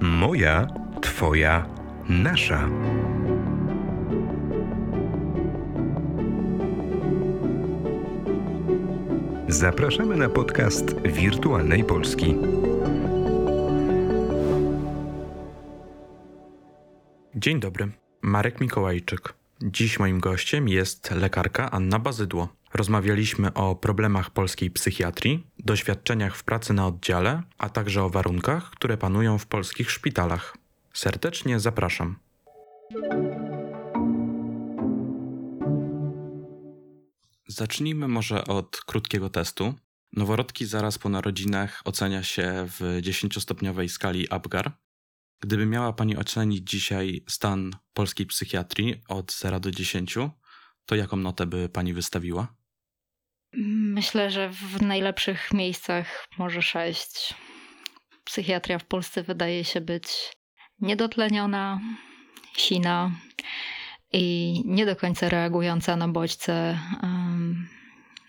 [0.00, 0.66] Moja,
[1.00, 1.66] Twoja,
[2.08, 2.68] nasza.
[9.48, 12.36] Zapraszamy na podcast Wirtualnej Polski.
[17.34, 17.88] Dzień dobry,
[18.22, 19.34] Marek Mikołajczyk.
[19.62, 22.48] Dziś moim gościem jest lekarka Anna Bazydło.
[22.74, 28.96] Rozmawialiśmy o problemach polskiej psychiatrii, doświadczeniach w pracy na oddziale, a także o warunkach, które
[28.96, 30.56] panują w polskich szpitalach.
[30.92, 32.18] Serdecznie zapraszam.
[37.48, 39.74] Zacznijmy może od krótkiego testu.
[40.12, 44.72] Noworodki zaraz po narodzinach ocenia się w 10-stopniowej skali Apgar.
[45.40, 50.18] Gdyby miała Pani ocenić dzisiaj stan polskiej psychiatrii od 0 do 10,
[50.86, 52.54] to jaką notę by Pani wystawiła?
[53.52, 57.34] Myślę, że w najlepszych miejscach może 6.
[58.24, 60.04] Psychiatria w Polsce wydaje się być
[60.80, 61.80] niedotleniona,
[62.56, 63.10] sina
[64.12, 66.78] i nie do końca reagująca na bodźce.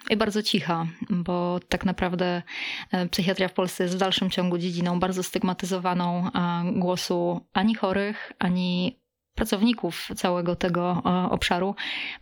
[0.09, 2.43] I bardzo cicha, bo tak naprawdę
[2.91, 6.29] e, psychiatria w Polsce jest w dalszym ciągu dziedziną bardzo stygmatyzowaną
[6.73, 8.99] głosu ani chorych, ani
[9.37, 11.75] pracowników całego tego e, obszaru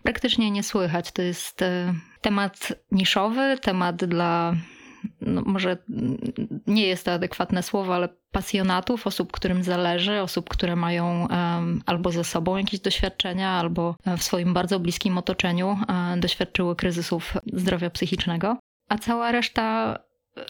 [0.04, 1.12] praktycznie nie słychać.
[1.12, 4.56] To jest e, temat niszowy, temat dla
[5.22, 5.78] no może
[6.68, 11.28] nie jest to adekwatne słowo, ale pasjonatów, osób, którym zależy, osób, które mają
[11.86, 15.78] albo ze sobą jakieś doświadczenia, albo w swoim bardzo bliskim otoczeniu
[16.18, 18.58] doświadczyły kryzysów zdrowia psychicznego.
[18.90, 19.98] A cała reszta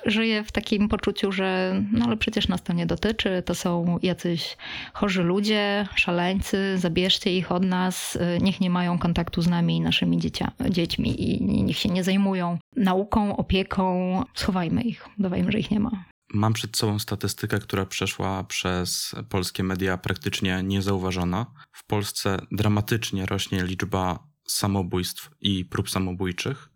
[0.05, 4.57] żyje w takim poczuciu, że no ale przecież nas to nie dotyczy, to są jacyś
[4.93, 10.17] chorzy ludzie, szaleńcy, zabierzcie ich od nas, niech nie mają kontaktu z nami i naszymi
[10.17, 15.79] dziecia, dziećmi i niech się nie zajmują nauką, opieką, schowajmy ich, dawajmy, że ich nie
[15.79, 16.05] ma.
[16.33, 21.45] Mam przed sobą statystykę, która przeszła przez polskie media praktycznie niezauważona.
[21.71, 26.69] W Polsce dramatycznie rośnie liczba samobójstw i prób samobójczych.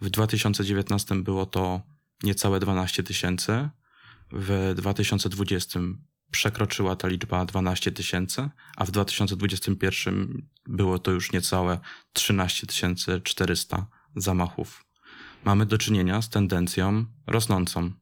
[0.00, 1.80] W 2019 było to
[2.22, 3.68] niecałe 12 tysięcy.
[4.32, 5.80] W 2020
[6.30, 11.80] przekroczyła ta liczba 12 tysięcy, a w 2021 było to już niecałe
[12.12, 12.66] 13
[13.24, 14.84] 400 zamachów.
[15.44, 17.92] Mamy do czynienia z tendencją rosnącą.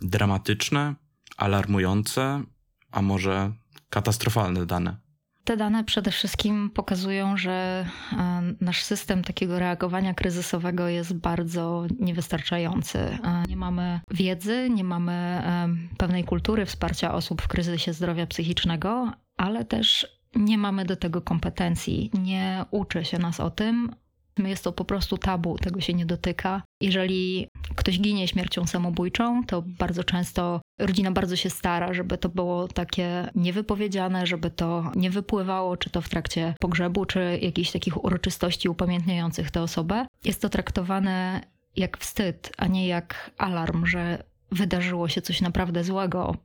[0.00, 0.94] Dramatyczne,
[1.36, 2.42] alarmujące,
[2.90, 3.52] a może
[3.90, 5.05] katastrofalne dane.
[5.46, 12.98] Te dane przede wszystkim pokazują, że e, nasz system takiego reagowania kryzysowego jest bardzo niewystarczający.
[12.98, 15.68] E, nie mamy wiedzy, nie mamy e,
[15.98, 22.10] pewnej kultury wsparcia osób w kryzysie zdrowia psychicznego, ale też nie mamy do tego kompetencji.
[22.14, 23.90] Nie uczy się nas o tym,
[24.38, 26.62] Jest to po prostu tabu, tego się nie dotyka.
[26.80, 32.68] Jeżeli ktoś ginie śmiercią samobójczą, to bardzo często rodzina bardzo się stara, żeby to było
[32.68, 38.68] takie niewypowiedziane, żeby to nie wypływało, czy to w trakcie pogrzebu, czy jakichś takich uroczystości
[38.68, 40.06] upamiętniających tę osobę.
[40.24, 41.40] Jest to traktowane
[41.76, 44.22] jak wstyd, a nie jak alarm, że
[44.52, 46.36] wydarzyło się coś naprawdę złego,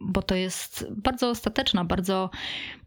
[0.00, 2.30] bo to jest bardzo ostateczna, bardzo,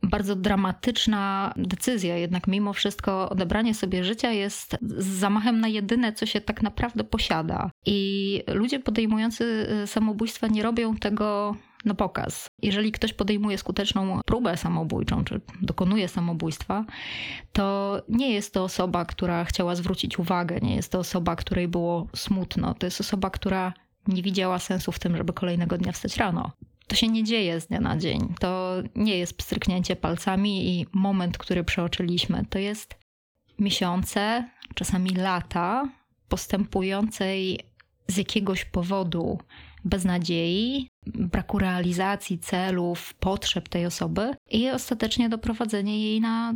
[0.03, 2.17] bardzo dramatyczna decyzja.
[2.17, 7.71] Jednak mimo wszystko odebranie sobie życia jest zamachem na jedyne, co się tak naprawdę posiada.
[7.85, 12.47] I ludzie podejmujący y, samobójstwa nie robią tego na pokaz.
[12.61, 16.85] Jeżeli ktoś podejmuje skuteczną próbę samobójczą, czy dokonuje samobójstwa,
[17.53, 22.07] to nie jest to osoba, która chciała zwrócić uwagę, nie jest to osoba, której było
[22.15, 22.73] smutno.
[22.73, 23.73] To jest osoba, która
[24.07, 26.51] nie widziała sensu w tym, żeby kolejnego dnia wstać rano.
[26.87, 28.33] To się nie dzieje z dnia na dzień.
[28.39, 32.45] To nie jest pstryknięcie palcami i moment, który przeoczyliśmy.
[32.49, 32.95] To jest
[33.59, 35.89] miesiące, czasami lata
[36.29, 37.59] postępującej
[38.07, 39.39] z jakiegoś powodu
[39.85, 46.53] beznadziei, braku realizacji celów, potrzeb tej osoby i ostatecznie doprowadzenie jej na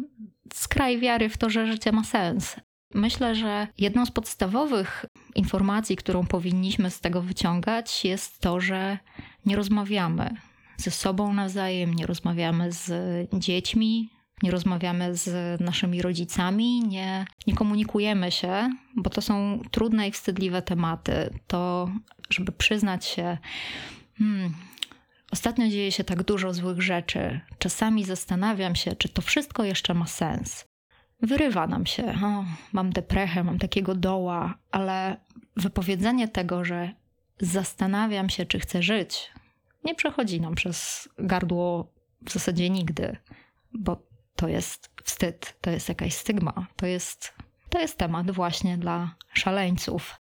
[0.53, 2.55] skraj wiary w to, że życie ma sens.
[2.93, 8.97] Myślę, że jedną z podstawowych informacji, którą powinniśmy z tego wyciągać, jest to, że
[9.45, 10.35] nie rozmawiamy
[10.77, 12.91] ze sobą nawzajem, nie rozmawiamy z
[13.33, 14.09] dziećmi,
[14.43, 20.61] nie rozmawiamy z naszymi rodzicami, nie, nie komunikujemy się, bo to są trudne i wstydliwe
[20.61, 21.39] tematy.
[21.47, 21.89] To,
[22.29, 23.37] żeby przyznać się,
[24.17, 24.53] hmm,
[25.31, 30.07] ostatnio dzieje się tak dużo złych rzeczy, czasami zastanawiam się, czy to wszystko jeszcze ma
[30.07, 30.65] sens.
[31.21, 35.17] Wyrywa nam się, o, mam deprechę, mam takiego doła, ale
[35.57, 36.93] wypowiedzenie tego, że
[37.39, 39.31] zastanawiam się, czy chcę żyć,
[39.83, 43.17] nie przechodzi nam przez gardło w zasadzie nigdy,
[43.73, 47.33] bo to jest wstyd, to jest jakaś stygma, to jest,
[47.69, 50.19] to jest temat właśnie dla szaleńców.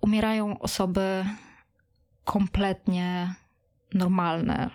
[0.00, 1.24] Umierają osoby
[2.24, 3.34] kompletnie
[3.94, 4.70] normalne,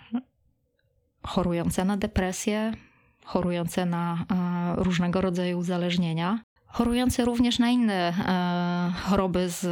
[1.22, 2.72] chorujące na depresję,
[3.24, 9.66] chorujące na e, różnego rodzaju uzależnienia, chorujące również na inne e, choroby z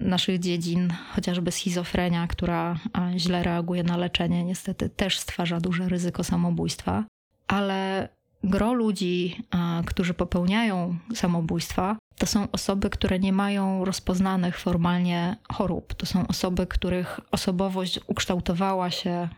[0.00, 6.24] naszych dziedzin, chociażby schizofrenia, która e, źle reaguje na leczenie, niestety też stwarza duże ryzyko
[6.24, 7.04] samobójstwa.
[7.48, 8.08] Ale
[8.44, 9.42] gro ludzi,
[9.86, 15.94] którzy popełniają samobójstwa, to są osoby, które nie mają rozpoznanych formalnie chorób.
[15.94, 19.28] To są osoby, których osobowość ukształtowała się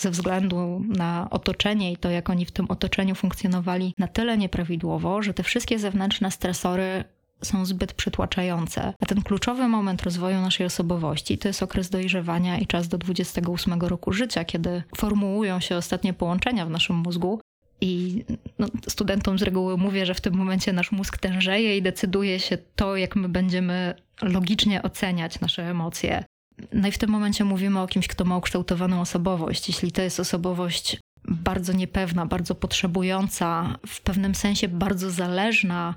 [0.00, 5.22] ze względu na otoczenie i to, jak oni w tym otoczeniu funkcjonowali, na tyle nieprawidłowo,
[5.22, 7.04] że te wszystkie zewnętrzne stresory
[7.42, 8.92] są zbyt przytłaczające.
[9.00, 13.80] A ten kluczowy moment rozwoju naszej osobowości to jest okres dojrzewania i czas do 28
[13.80, 17.40] roku życia, kiedy formułują się ostatnie połączenia w naszym mózgu.
[17.80, 18.24] I
[18.58, 22.58] no, studentom z reguły mówię, że w tym momencie nasz mózg tężeje i decyduje się
[22.76, 26.24] to, jak my będziemy logicznie oceniać nasze emocje.
[26.72, 29.68] No i w tym momencie mówimy o kimś, kto ma ukształtowaną osobowość.
[29.68, 35.94] Jeśli to jest osobowość bardzo niepewna, bardzo potrzebująca, w pewnym sensie bardzo zależna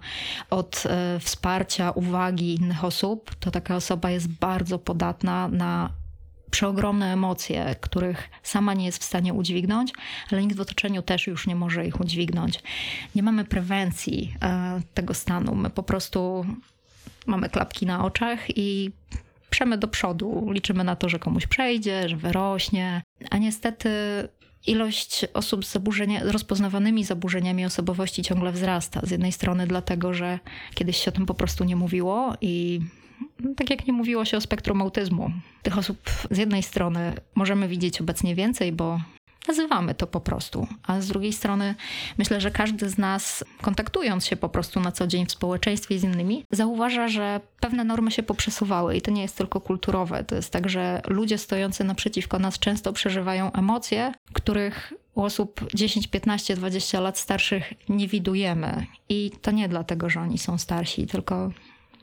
[0.50, 5.90] od e, wsparcia, uwagi innych osób, to taka osoba jest bardzo podatna na
[6.52, 9.92] przeogromne emocje, których sama nie jest w stanie udźwignąć,
[10.32, 12.60] ale nikt w otoczeniu też już nie może ich udźwignąć.
[13.16, 15.56] Nie mamy prewencji e, tego stanu.
[15.56, 16.46] My po prostu
[17.26, 18.92] mamy klapki na oczach i
[19.54, 20.48] przemy do przodu.
[20.52, 23.90] Liczymy na to, że komuś przejdzie, że wyrośnie, a niestety
[24.68, 29.02] ilość osób z zaburzenia, rozpoznawanymi zaburzeniami osobowości ciągle wzrasta.
[29.04, 30.40] Z jednej strony dlatego, że
[30.74, 32.82] kiedyś się o tym po prostu nie mówiło i
[33.56, 35.32] tak jak nie mówiło się o spektrum autyzmu.
[35.64, 35.98] Tych osób
[36.32, 39.00] z jednej strony możemy widzieć obecnie więcej, bo
[39.48, 40.68] Nazywamy to po prostu.
[40.84, 41.76] A z drugiej strony
[42.18, 46.04] myślę, że każdy z nas, kontaktując się po prostu na co dzień w społeczeństwie z
[46.04, 50.24] innymi, zauważa, że pewne normy się poprzesuwały i to nie jest tylko kulturowe.
[50.24, 56.08] To jest tak, że ludzie stojący naprzeciwko nas często przeżywają emocje, których u osób 10,
[56.08, 58.86] 15, 20 lat starszych nie widujemy.
[59.10, 61.52] I to nie dlatego, że oni są starsi, tylko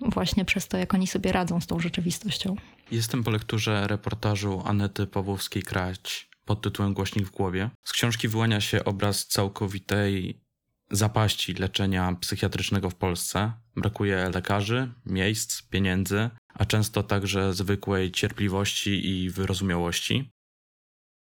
[0.01, 2.57] właśnie przez to, jak oni sobie radzą z tą rzeczywistością.
[2.91, 7.71] Jestem po lekturze reportażu Anety Pawłowskiej-Krać pod tytułem Głośnik w głowie.
[7.85, 10.41] Z książki wyłania się obraz całkowitej
[10.91, 13.53] zapaści leczenia psychiatrycznego w Polsce.
[13.77, 20.31] Brakuje lekarzy, miejsc, pieniędzy, a często także zwykłej cierpliwości i wyrozumiałości.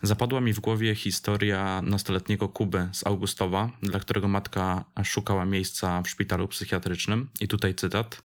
[0.02, 6.08] Zapadła mi w głowie historia nastoletniego Kuby z Augustowa, dla którego matka szukała miejsca w
[6.08, 7.30] szpitalu psychiatrycznym.
[7.40, 8.22] I tutaj cytat.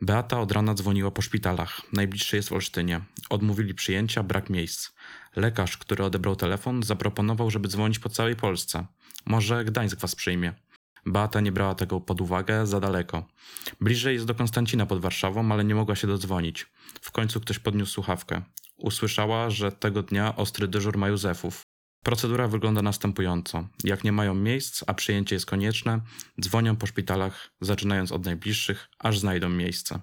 [0.00, 1.80] Beata od rana dzwoniła po szpitalach.
[1.92, 3.00] Najbliższy jest w Olsztynie.
[3.30, 4.90] Odmówili przyjęcia, brak miejsc.
[5.36, 8.86] Lekarz, który odebrał telefon, zaproponował, żeby dzwonić po całej Polsce.
[9.26, 10.52] Może Gdańsk was przyjmie.
[11.06, 13.26] Beata nie brała tego pod uwagę, za daleko.
[13.80, 16.66] Bliżej jest do Konstancina pod Warszawą, ale nie mogła się dodzwonić.
[17.00, 18.42] W końcu ktoś podniósł słuchawkę.
[18.76, 21.62] Usłyszała, że tego dnia ostry dyżur ma Józefów.
[22.04, 23.68] Procedura wygląda następująco.
[23.84, 26.00] Jak nie mają miejsc, a przyjęcie jest konieczne,
[26.40, 30.00] dzwonią po szpitalach, zaczynając od najbliższych, aż znajdą miejsce.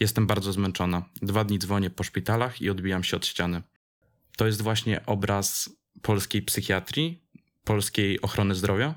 [0.00, 1.02] Jestem bardzo zmęczona.
[1.22, 3.62] Dwa dni dzwonię po szpitalach i odbijam się od ściany.
[4.36, 5.70] To jest właśnie obraz
[6.02, 7.20] polskiej psychiatrii,
[7.64, 8.94] polskiej ochrony zdrowia?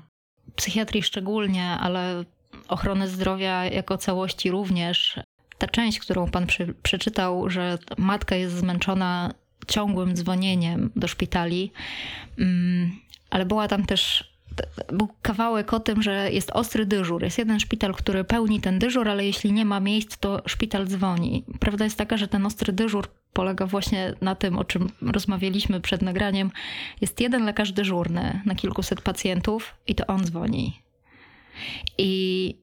[0.56, 2.24] Psychiatrii szczególnie, ale
[2.68, 5.20] ochrony zdrowia jako całości również.
[5.58, 9.34] Ta część, którą pan przy, przeczytał, że matka jest zmęczona
[9.66, 11.72] ciągłym dzwonieniem do szpitali,
[12.38, 12.90] mm,
[13.30, 14.29] ale była tam też
[14.92, 17.22] był kawałek o tym, że jest ostry dyżur.
[17.22, 21.44] Jest jeden szpital, który pełni ten dyżur, ale jeśli nie ma miejsc, to szpital dzwoni.
[21.60, 26.02] Prawda jest taka, że ten ostry dyżur polega właśnie na tym, o czym rozmawialiśmy przed
[26.02, 26.50] nagraniem.
[27.00, 30.82] Jest jeden lekarz dyżurny na kilkuset pacjentów i to on dzwoni.
[31.98, 32.54] I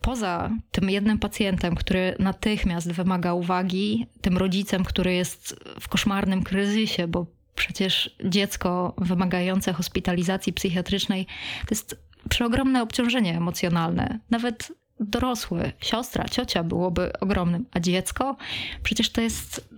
[0.00, 7.08] poza tym jednym pacjentem, który natychmiast wymaga uwagi, tym rodzicem, który jest w koszmarnym kryzysie,
[7.08, 11.26] bo przecież dziecko wymagające hospitalizacji psychiatrycznej
[11.60, 14.18] to jest przeogromne obciążenie emocjonalne.
[14.30, 18.36] Nawet dorosły, siostra, ciocia byłoby ogromnym, a dziecko
[18.82, 19.68] przecież to jest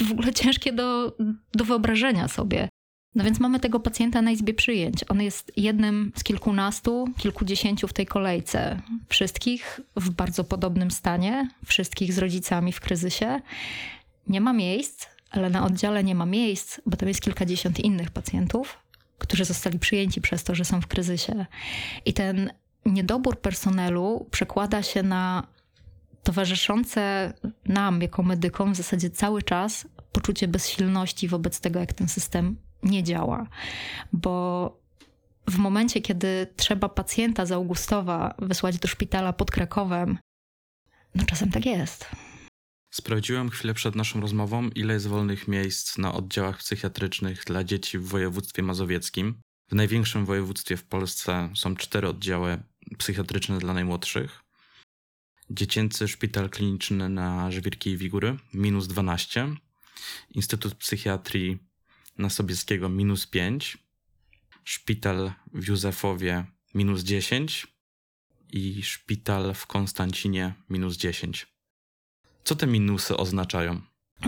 [0.00, 1.16] w ogóle ciężkie do,
[1.54, 2.68] do wyobrażenia sobie.
[3.14, 5.04] No więc mamy tego pacjenta na izbie przyjęć.
[5.08, 8.80] On jest jednym z kilkunastu, kilkudziesięciu w tej kolejce.
[9.08, 13.40] Wszystkich w bardzo podobnym stanie, wszystkich z rodzicami w kryzysie.
[14.26, 18.78] Nie ma miejsc, ale na oddziale nie ma miejsc, bo tam jest kilkadziesiąt innych pacjentów,
[19.18, 21.46] którzy zostali przyjęci przez to, że są w kryzysie.
[22.04, 22.52] I ten
[22.86, 25.46] niedobór personelu przekłada się na
[26.22, 27.32] towarzyszące
[27.66, 33.02] nam jako medykom w zasadzie cały czas poczucie bezsilności wobec tego, jak ten system nie
[33.02, 33.46] działa.
[34.12, 34.82] Bo
[35.48, 40.18] w momencie, kiedy trzeba pacjenta z Augustowa wysłać do szpitala pod Krakowem,
[41.14, 42.06] no czasem tak jest.
[42.94, 48.06] Sprawdziłem chwilę przed naszą rozmową, ile jest wolnych miejsc na oddziałach psychiatrycznych dla dzieci w
[48.06, 49.40] województwie mazowieckim.
[49.70, 52.62] W największym województwie w Polsce są cztery oddziały
[52.98, 54.40] psychiatryczne dla najmłodszych.
[55.50, 59.48] Dziecięcy Szpital Kliniczny na Żwirki i Wigury minus 12.
[60.30, 61.58] Instytut Psychiatrii
[62.18, 63.78] na Sobieskiego minus 5.
[64.64, 66.44] Szpital w Józefowie
[66.74, 67.66] minus 10
[68.48, 71.52] i szpital w Konstancinie minus 10.
[72.44, 73.80] Co te minusy oznaczają?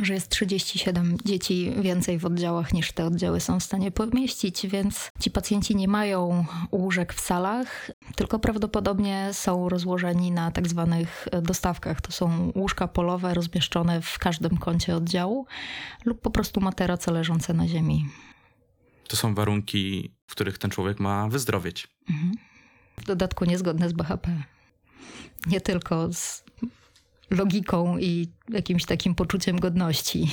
[0.03, 5.11] Że jest 37 dzieci więcej w oddziałach niż te oddziały są w stanie pomieścić, więc
[5.21, 12.01] ci pacjenci nie mają łóżek w salach, tylko prawdopodobnie są rozłożeni na tak zwanych dostawkach.
[12.01, 15.47] To są łóżka polowe rozmieszczone w każdym kącie oddziału
[16.05, 18.07] lub po prostu materace leżące na ziemi.
[19.09, 21.89] To są warunki, w których ten człowiek ma wyzdrowieć.
[22.11, 22.33] Mhm.
[22.97, 24.43] W dodatku niezgodne z BHP.
[25.47, 26.44] Nie tylko z
[27.31, 30.31] logiką i jakimś takim poczuciem godności.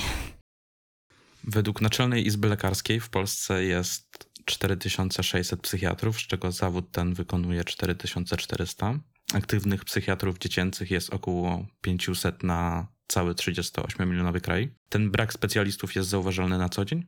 [1.44, 8.98] Według Naczelnej Izby Lekarskiej w Polsce jest 4600 psychiatrów, z czego zawód ten wykonuje 4400.
[9.34, 14.74] Aktywnych psychiatrów dziecięcych jest około 500 na cały 38-milionowy kraj.
[14.88, 17.06] Ten brak specjalistów jest zauważalny na co dzień?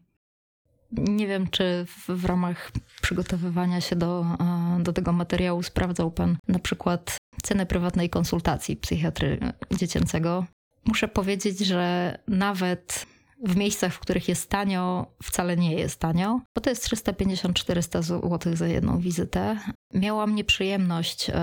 [0.99, 2.73] Nie wiem, czy w, w, ramach
[3.03, 9.39] przygotowywania się do, e, do tego materiału sprawdzał Pan na przykład cenę prywatnej konsultacji psychiatry
[9.71, 10.45] dziecięcego.
[10.85, 13.07] Muszę powiedzieć, że nawet
[13.43, 18.57] w miejscach, w których jest tanio, wcale nie jest tanio, bo to jest 350-400 zł
[18.57, 19.59] za jedną wizytę.
[19.95, 21.35] Miałam nieprzyjemność e,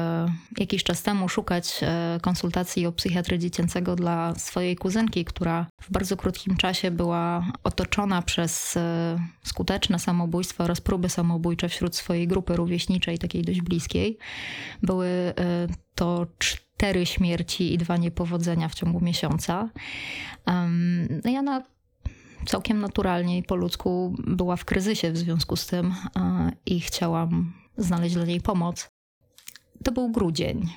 [0.57, 6.17] jakiś czas temu szukać e, konsultacji o psychiatry dziecięcego dla swojej kuzynki, która w bardzo
[6.17, 13.17] krótkim czasie była otoczona przez e, skuteczne samobójstwo oraz próby samobójcze wśród swojej grupy rówieśniczej,
[13.17, 14.17] takiej dość bliskiej.
[14.83, 15.33] Były
[16.01, 19.69] to cztery śmierci i dwa niepowodzenia w ciągu miesiąca.
[20.47, 21.63] Um, ja na
[22.45, 25.93] całkiem naturalnie i po ludzku była w kryzysie w związku z tym
[26.65, 28.89] i chciałam znaleźć dla niej pomoc.
[29.83, 30.69] To był grudzień,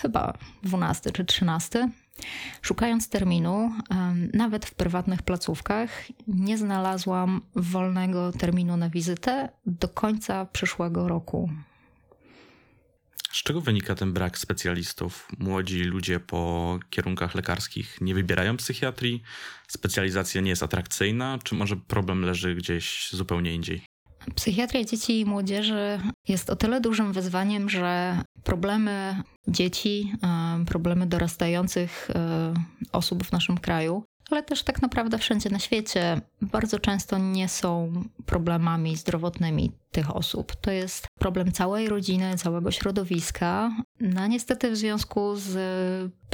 [0.00, 1.88] chyba 12 czy 13.
[2.62, 3.72] Szukając terminu,
[4.34, 5.90] nawet w prywatnych placówkach,
[6.28, 11.50] nie znalazłam wolnego terminu na wizytę do końca przyszłego roku.
[13.32, 15.28] Z czego wynika ten brak specjalistów?
[15.38, 19.22] Młodzi ludzie po kierunkach lekarskich nie wybierają psychiatrii?
[19.68, 23.82] Specjalizacja nie jest atrakcyjna, czy może problem leży gdzieś zupełnie indziej?
[24.34, 32.10] Psychiatria dzieci i młodzieży jest o tyle dużym wyzwaniem, że problemy dzieci, e, problemy dorastających
[32.10, 32.54] e,
[32.92, 37.92] osób w naszym kraju ale też tak naprawdę wszędzie na świecie bardzo często nie są
[38.26, 40.56] problemami zdrowotnymi tych osób.
[40.56, 43.70] To jest problem całej rodziny, całego środowiska.
[44.00, 45.56] No niestety w związku z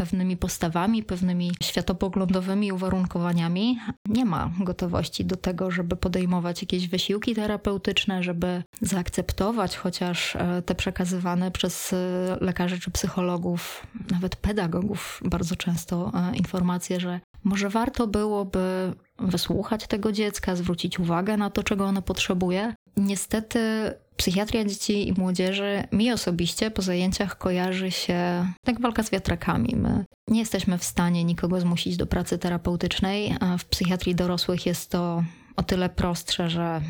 [0.03, 3.79] pewnymi postawami, pewnymi światopoglądowymi uwarunkowaniami
[4.09, 10.75] nie ma gotowości do tego, żeby podejmować jakieś wysiłki terapeutyczne, żeby zaakceptować chociaż e, te
[10.75, 11.97] przekazywane przez e,
[12.41, 20.13] lekarzy czy psychologów, nawet pedagogów bardzo często e, informacje, że może warto byłoby wysłuchać tego
[20.13, 22.75] dziecka, zwrócić uwagę na to, czego ono potrzebuje.
[22.97, 29.75] Niestety, psychiatria dzieci i młodzieży mi osobiście po zajęciach kojarzy się jak walka z wiatrakami.
[29.77, 34.91] My nie jesteśmy w stanie nikogo zmusić do pracy terapeutycznej, a w psychiatrii dorosłych jest
[34.91, 35.25] to
[35.57, 36.81] o tyle prostsze, że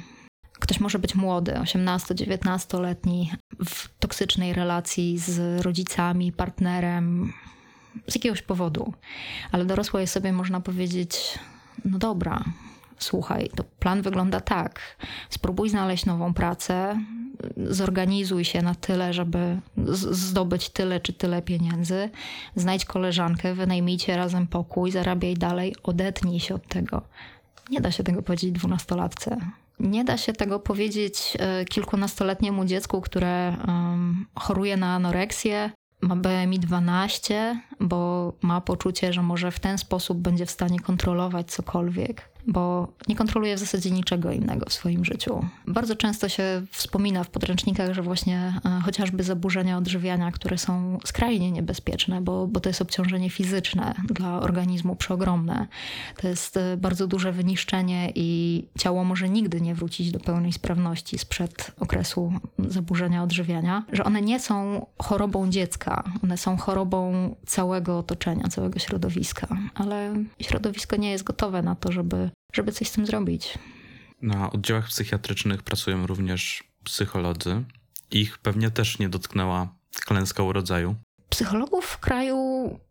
[0.53, 3.33] ktoś może być młody, 18-19-letni,
[3.65, 7.33] w toksycznej relacji z rodzicami, partnerem,
[8.09, 8.95] z jakiegoś powodu.
[9.53, 11.39] Ale dorosłej sobie można powiedzieć:
[11.85, 12.45] No dobra,
[13.03, 14.97] słuchaj, to plan wygląda tak.
[15.31, 17.01] Spróbuj znaleźć nową pracę,
[17.57, 19.61] zorganizuj się na tyle, żeby
[20.11, 22.11] zdobyć tyle czy tyle pieniędzy,
[22.57, 27.03] znajdź koleżankę, wynajmijcie razem pokój, zarabiaj dalej, odetnij się od tego.
[27.71, 29.37] Nie da się tego powiedzieć dwunastolatce.
[29.81, 36.59] Nie da się tego powiedzieć e, kilkunastoletniemu dziecku, które um, choruje na anoreksję, ma BMI
[36.59, 42.89] 12, bo ma poczucie, że może w ten sposób będzie w stanie kontrolować cokolwiek bo
[43.09, 45.47] nie kontroluje w zasadzie niczego innego w swoim życiu.
[45.67, 51.51] Bardzo często się wspomina w podręcznikach, że właśnie e, chociażby zaburzenia odżywiania, które są skrajnie
[51.51, 55.67] niebezpieczne, bo, bo to jest obciążenie fizyczne dla organizmu przeogromne.
[56.17, 61.19] To jest e, bardzo duże wyniszczenie i ciało może nigdy nie wrócić do pełnej sprawności
[61.19, 67.13] sprzed okresu zaburzenia odżywiania, że one nie są chorobą dziecka, one są chorobą
[67.47, 72.93] całego otoczenia, całego środowiska, ale środowisko nie jest gotowe na to, żeby żeby coś z
[72.93, 73.59] tym zrobić.
[74.23, 77.65] Na oddziałach psychiatrycznych pracują również psycholodzy.
[78.11, 79.75] Ich pewnie też nie dotknęła
[80.07, 80.95] klęska urodzaju.
[81.29, 82.39] Psychologów w kraju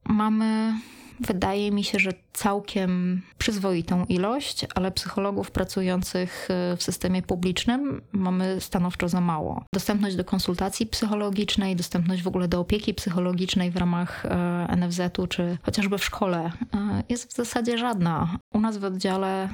[0.04, 0.74] mamy
[1.22, 8.62] wydaje mi się, że całkiem przyzwoitą ilość, ale psychologów pracujących e, w systemie publicznym mamy
[8.62, 9.66] stanowczo za mało.
[9.74, 15.58] Dostępność do konsultacji psychologicznej, dostępność w ogóle do opieki psychologicznej w ramach e, NFZ-u czy
[15.62, 18.38] chociażby w szkole e, jest w zasadzie żadna.
[18.54, 19.50] U nas w oddziale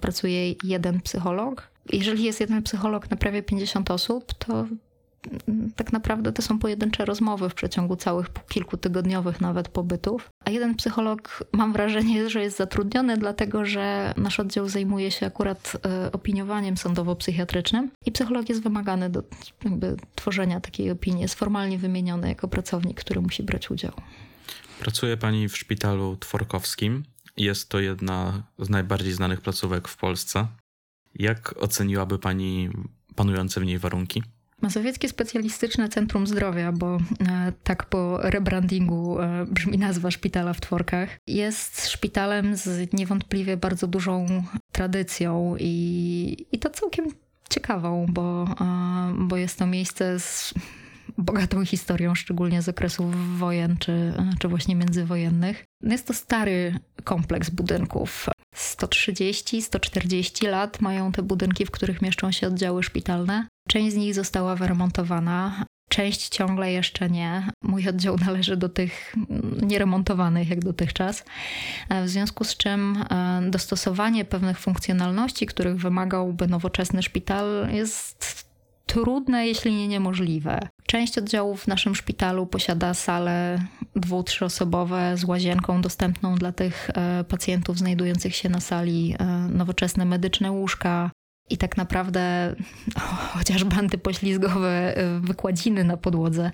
[0.00, 1.70] pracuje jeden psycholog.
[1.92, 4.66] Jeżeli jest jeden psycholog na prawie 50 osób, to
[5.76, 10.30] tak naprawdę to są pojedyncze rozmowy w przeciągu całych kilkutygodniowych nawet pobytów.
[10.44, 15.76] A jeden psycholog, mam wrażenie, że jest zatrudniony, dlatego że nasz oddział zajmuje się akurat
[15.86, 19.22] e, opiniowaniem sądowo-psychiatrycznym i psycholog jest wymagany do
[20.14, 23.92] tworzenia takiej opinii, jest formalnie wymieniony jako pracownik, który musi brać udział.
[24.80, 27.02] Pracuje pani w szpitalu tworkowskim.
[27.36, 30.46] Jest to jedna z najbardziej znanych placówek w Polsce.
[31.14, 32.70] Jak oceniłaby pani
[33.16, 34.22] panujące w niej warunki?
[34.60, 41.18] Mazowieckie Specjalistyczne Centrum Zdrowia, bo e, tak po rebrandingu e, brzmi nazwa szpitala w Tworkach,
[41.26, 47.06] jest szpitalem z niewątpliwie bardzo dużą tradycją i, i to całkiem
[47.50, 50.54] ciekawą, bo, e, bo jest to miejsce z
[51.18, 55.64] bogatą historią, szczególnie z okresów wojen czy, czy właśnie międzywojennych.
[55.82, 56.74] Jest to stary
[57.04, 58.28] kompleks budynków.
[58.56, 63.46] 130-140 lat mają te budynki, w których mieszczą się oddziały szpitalne.
[63.68, 67.48] Część z nich została wyremontowana, część ciągle jeszcze nie.
[67.62, 69.14] Mój oddział należy do tych
[69.62, 71.24] nieremontowanych jak dotychczas.
[72.04, 78.50] W związku z czym e, dostosowanie pewnych funkcjonalności, których wymagałby nowoczesny szpital, jest
[78.86, 80.68] trudne, jeśli nie niemożliwe.
[80.90, 83.58] Część oddziałów w naszym szpitalu posiada sale
[83.96, 90.04] dwu-, trzyosobowe z łazienką dostępną dla tych e, pacjentów znajdujących się na sali, e, nowoczesne
[90.04, 91.10] medyczne łóżka,
[91.50, 92.54] i tak naprawdę
[93.32, 96.50] chociażby antypoślizgowe e, wykładziny na podłodze.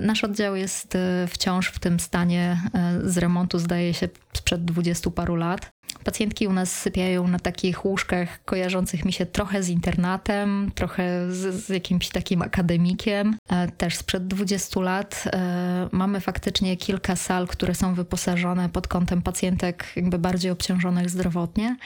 [0.00, 0.98] Nasz oddział jest
[1.28, 2.62] wciąż w tym stanie
[3.04, 5.70] z remontu, zdaje się, sprzed dwudziestu paru lat.
[6.04, 11.64] Pacjentki u nas sypiają na takich łóżkach kojarzących mi się trochę z internatem, trochę z,
[11.64, 13.36] z jakimś takim akademikiem.
[13.48, 19.22] E, też sprzed 20 lat e, mamy faktycznie kilka sal, które są wyposażone pod kątem
[19.22, 21.76] pacjentek jakby bardziej obciążonych zdrowotnie,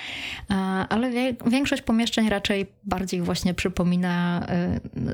[0.51, 0.55] e,
[0.89, 1.11] ale
[1.47, 4.47] większość pomieszczeń raczej bardziej właśnie przypomina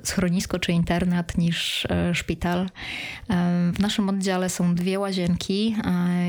[0.05, 2.69] schronisko czy internat niż szpital.
[3.73, 5.77] W naszym oddziale są dwie łazienki,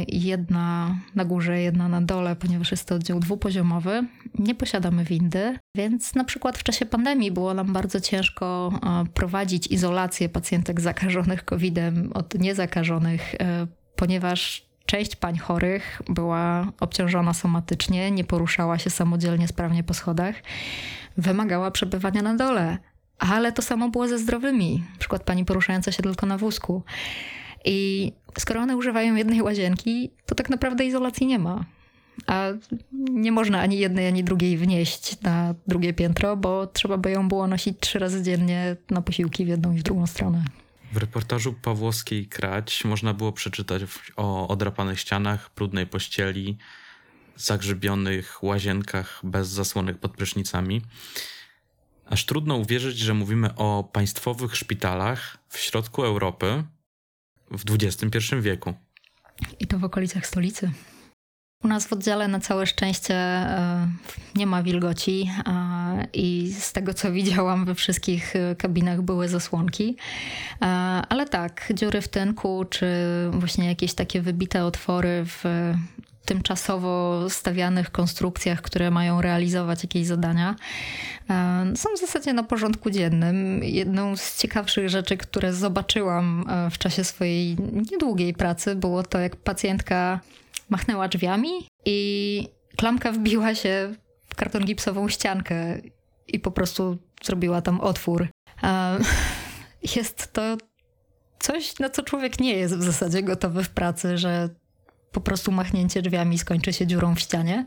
[0.08, 4.08] jedna na górze, jedna na dole, ponieważ jest to oddział dwupoziomowy.
[4.40, 9.68] Nie posiadamy windy, więc na przykład w czasie pandemii było nam bardzo ciężko e, prowadzić
[9.68, 18.24] izolację pacjentek zakażonych COVID-em od niezakażonych, e, ponieważ część pań chorych była obciążona somatycznie, nie
[18.24, 20.36] poruszała się samodzielnie sprawnie po schodach,
[21.18, 22.78] wymagała przebywania na dole.
[23.20, 26.84] Ale to samo było ze zdrowymi, na przykład pani poruszająca się tylko na wózku.
[27.66, 31.66] I skoro one używają jednej łazienki, to tak naprawdę izolacji nie ma
[32.28, 32.48] a
[33.12, 37.48] nie można ani jednej, ani drugiej wnieść na drugie piętro, bo trzeba by ją było
[37.48, 40.46] nosić trzy razy dziennie na posiłki w jedną i w drugą stronę.
[40.92, 43.82] W reportażu Pawłowskiej Krać można było przeczytać
[44.16, 46.58] o odrapanych ścianach, brudnej pościeli,
[47.36, 50.82] zagrzybionych łazienkach bez zasłonek pod prysznicami.
[52.06, 56.64] Aż trudno uwierzyć, że mówimy o państwowych szpitalach w środku Europy
[57.52, 58.74] w XXI wieku.
[59.60, 60.72] I to w okolicach stolicy.
[61.64, 63.88] U nas w oddziale na całe szczęście e,
[64.36, 65.30] nie ma wilgoci
[66.14, 69.98] i z tego co widziałam we wszystkich e, kabinach były zasłonki.
[70.62, 70.66] E,
[71.10, 72.88] ale tak, dziury w tynku czy
[73.32, 75.44] właśnie jakieś takie wybite otwory w
[76.26, 80.56] tymczasowo stawianych konstrukcjach, które mają realizować jakieś zadania,
[81.76, 83.64] są w zasadzie na porządku dziennym.
[83.64, 87.58] Jedną z ciekawszych rzeczy, które zobaczyłam w czasie swojej
[87.92, 90.20] niedługiej pracy, było to, jak pacjentka
[90.70, 91.50] machnęła drzwiami
[91.86, 93.94] i klamka wbiła się
[94.30, 95.82] w karton gipsową ściankę
[96.28, 98.28] i po prostu zrobiła tam otwór.
[99.96, 100.58] Jest to
[101.40, 104.50] coś, na co człowiek nie jest w zasadzie gotowy w pracy, że
[105.12, 107.66] po prostu machnięcie drzwiami skończy się dziurą w ścianie.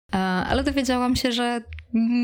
[0.48, 1.62] Ale dowiedziałam się, że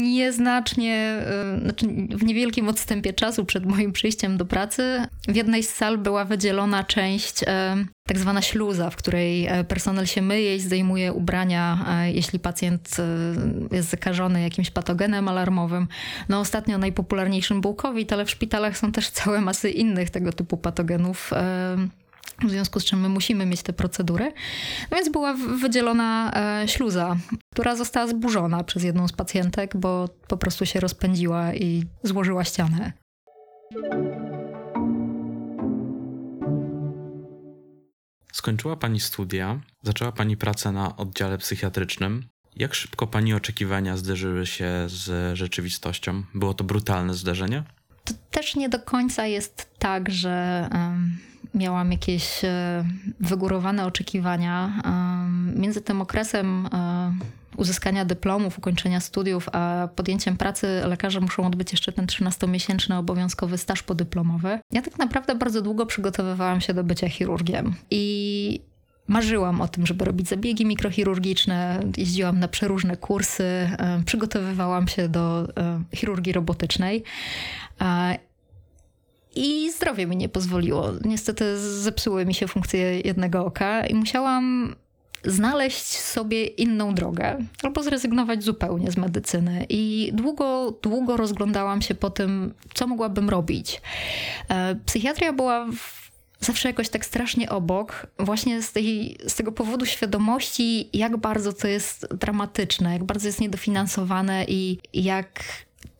[0.02, 5.74] nieznacznie, e, znaczy w niewielkim odstępie czasu przed moim przyjściem do pracy, w jednej z
[5.74, 7.76] sal była wydzielona część, e,
[8.06, 12.96] tak zwana śluza, w której e, personel się myje i zdejmuje ubrania, jeśli pacjent
[13.72, 15.88] jest zakażony jakimś patogenem alarmowym.
[16.28, 20.56] No ostatnio najpopularniejszym był COVID, ale w szpitalach są też całe masy innych tego typu
[20.56, 21.30] patogenów
[22.44, 24.32] w związku z czym my musimy mieć te procedury.
[24.90, 27.16] No więc była wydzielona e, śluza,
[27.52, 32.92] która została zburzona przez jedną z pacjentek, bo po prostu się rozpędziła i złożyła ścianę.
[38.32, 42.28] Skończyła pani studia, zaczęła pani pracę na oddziale psychiatrycznym.
[42.56, 46.22] Jak szybko pani oczekiwania zderzyły się z rzeczywistością?
[46.34, 47.62] Było to brutalne zdarzenie?
[48.04, 51.18] To też nie do końca jest tak, że um,
[51.54, 54.82] miałam jakieś um, wygórowane oczekiwania.
[55.54, 56.68] Między tym okresem
[57.58, 63.82] uzyskania dyplomów, ukończenia studiów, a podjęciem pracy lekarze muszą odbyć jeszcze ten 13-miesięczny obowiązkowy staż
[63.82, 64.58] podyplomowy.
[64.72, 68.60] Ja tak naprawdę bardzo długo przygotowywałam się do bycia chirurgiem i
[69.08, 75.48] marzyłam o tym, żeby robić zabiegi mikrochirurgiczne, jeździłam na przeróżne kursy, e, przygotowywałam się do
[75.56, 77.04] e, chirurgii robotycznej.
[79.38, 80.92] I zdrowie mi nie pozwoliło.
[81.04, 84.74] Niestety zepsuły mi się funkcje jednego oka i musiałam
[85.24, 89.66] znaleźć sobie inną drogę albo zrezygnować zupełnie z medycyny.
[89.68, 93.82] I długo, długo rozglądałam się po tym, co mogłabym robić.
[94.48, 95.66] E, psychiatria była
[96.40, 101.68] zawsze jakoś tak strasznie obok, właśnie z, tej, z tego powodu świadomości, jak bardzo to
[101.68, 105.44] jest dramatyczne, jak bardzo jest niedofinansowane i jak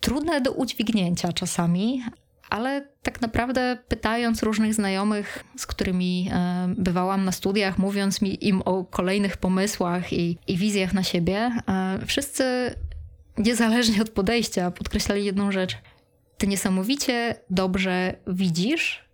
[0.00, 2.02] trudne do udźwignięcia czasami
[2.50, 8.62] ale tak naprawdę pytając różnych znajomych, z którymi e, bywałam na studiach, mówiąc mi im
[8.62, 12.74] o kolejnych pomysłach i, i wizjach na siebie, e, wszyscy
[13.38, 15.76] niezależnie od podejścia podkreślali jedną rzecz.
[16.38, 19.08] Ty niesamowicie dobrze widzisz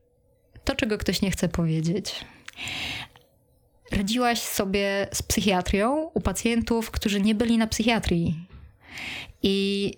[0.64, 2.24] to, czego ktoś nie chce powiedzieć.
[3.92, 8.48] Radziłaś sobie z psychiatrią u pacjentów, którzy nie byli na psychiatrii.
[9.42, 9.90] I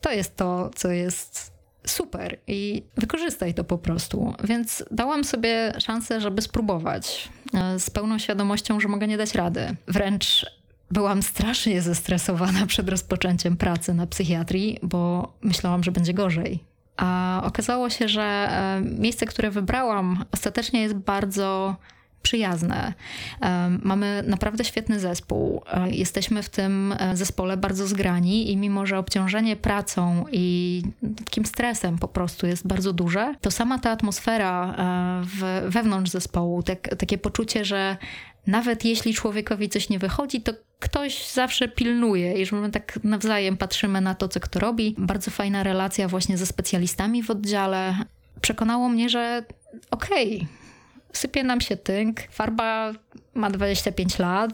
[0.00, 1.53] to jest to, co jest
[1.86, 4.34] super i wykorzystaj to po prostu.
[4.44, 9.76] Więc dałam sobie szansę, żeby spróbować e, z pełną świadomością, że mogę nie dać rady.
[9.88, 10.46] Wręcz
[10.90, 16.64] byłam strasznie zestresowana przed rozpoczęciem pracy na psychiatrii, bo myślałam, że będzie gorzej.
[16.96, 21.76] A okazało się, że e, miejsce, które wybrałam, ostatecznie jest bardzo
[22.24, 22.92] przyjazne.
[23.82, 25.62] Mamy naprawdę świetny zespół.
[25.90, 30.82] Jesteśmy w tym e, zespole bardzo zgrani i mimo, że obciążenie pracą i
[31.16, 36.96] takim stresem po prostu jest bardzo duże, to sama ta atmosfera e, wewnątrz zespołu, tak,
[36.96, 37.96] takie poczucie, że
[38.46, 43.56] nawet jeśli człowiekowi coś nie wychodzi, to ktoś zawsze pilnuje i że my tak nawzajem
[43.56, 44.94] patrzymy na to, co kto robi.
[44.98, 47.94] Bardzo fajna relacja właśnie ze specjalistami w oddziale.
[48.40, 49.44] Przekonało mnie, że
[49.90, 50.63] okej, okay,
[51.18, 52.92] sypie nam się tynk, farba
[53.34, 54.52] ma 25 lat,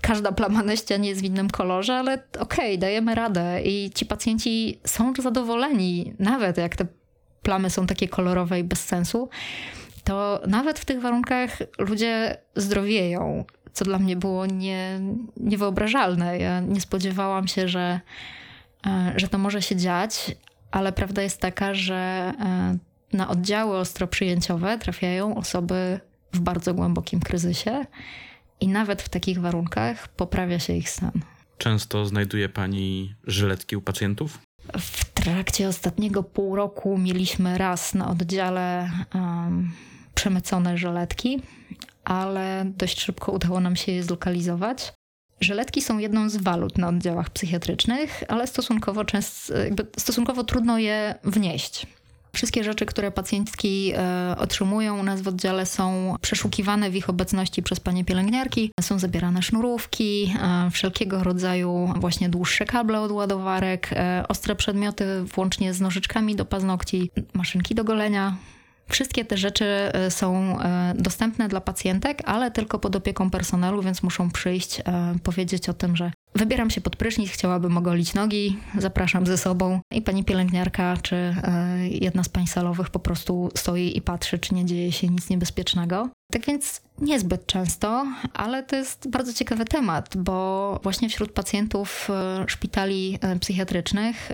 [0.00, 3.62] każda plama na ścianie jest w innym kolorze, ale okej, okay, dajemy radę.
[3.62, 6.86] I ci pacjenci są zadowoleni, nawet jak te
[7.42, 9.28] plamy są takie kolorowe i bez sensu,
[10.04, 15.00] to nawet w tych warunkach ludzie zdrowieją, co dla mnie było nie,
[15.36, 16.38] niewyobrażalne.
[16.38, 18.00] Ja nie spodziewałam się, że,
[18.86, 20.36] e, że to może się dziać,
[20.70, 21.94] ale prawda jest taka, że
[22.40, 22.76] e,
[23.12, 26.00] na oddziały ostroprzyjęciowe trafiają osoby
[26.32, 27.84] w bardzo głębokim kryzysie
[28.60, 31.20] i nawet w takich warunkach poprawia się ich stan.
[31.58, 34.38] Często znajduje pani żyletki u pacjentów?
[34.78, 39.72] W trakcie ostatniego pół roku mieliśmy raz na oddziale um,
[40.14, 41.42] przemycone żyletki,
[42.04, 44.92] ale dość szybko udało nam się je zlokalizować.
[45.40, 49.54] Żyletki są jedną z walut na oddziałach psychiatrycznych, ale stosunkowo, często,
[49.98, 51.86] stosunkowo trudno je wnieść.
[52.36, 57.62] Wszystkie rzeczy, które pacjentki e, otrzymują u nas w oddziale są przeszukiwane w ich obecności
[57.62, 58.70] przez panie pielęgniarki.
[58.80, 65.74] Są zabierane sznurówki, e, wszelkiego rodzaju właśnie dłuższe kable od ładowarek, e, ostre przedmioty włącznie
[65.74, 68.36] z nożyczkami do paznokci, maszynki do golenia,
[68.88, 69.66] Wszystkie te rzeczy
[70.08, 70.58] są
[70.94, 74.82] dostępne dla pacjentek, ale tylko pod opieką personelu, więc muszą przyjść,
[75.22, 80.02] powiedzieć o tym, że Wybieram się pod prysznic, chciałabym ogolić nogi, zapraszam ze sobą i
[80.02, 81.34] pani pielęgniarka czy e,
[81.88, 86.08] jedna z pań salowych po prostu stoi i patrzy, czy nie dzieje się nic niebezpiecznego.
[86.32, 92.44] Tak więc niezbyt często, ale to jest bardzo ciekawy temat, bo właśnie wśród pacjentów e,
[92.48, 94.32] szpitali e, psychiatrycznych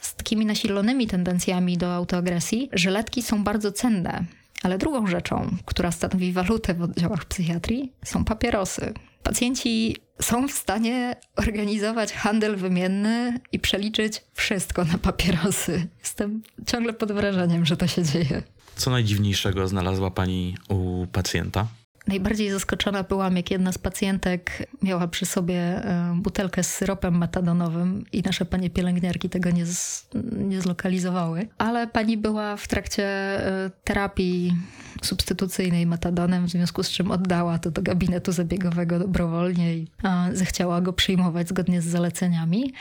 [0.00, 4.24] z takimi nasilonymi tendencjami do autoagresji, żyletki są bardzo cenne.
[4.62, 8.94] Ale drugą rzeczą, która stanowi walutę w oddziałach psychiatrii, są papierosy.
[9.22, 15.86] Pacjenci są w stanie organizować handel wymienny i przeliczyć wszystko na papierosy.
[15.98, 18.42] Jestem ciągle pod wrażeniem, że to się dzieje.
[18.76, 21.66] Co najdziwniejszego znalazła pani u pacjenta?
[22.10, 28.04] Najbardziej zaskoczona byłam, jak jedna z pacjentek miała przy sobie e, butelkę z syropem metadonowym
[28.12, 31.48] i nasze panie pielęgniarki tego nie, z, nie zlokalizowały.
[31.58, 34.56] Ale pani była w trakcie e, terapii
[35.02, 39.88] substytucyjnej metadonem, w związku z czym oddała to do gabinetu zabiegowego dobrowolnie i
[40.32, 42.72] zechciała go przyjmować zgodnie z zaleceniami.